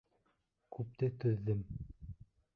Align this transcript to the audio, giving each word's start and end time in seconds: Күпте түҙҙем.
Күпте 0.77 1.11
түҙҙем. 1.25 1.63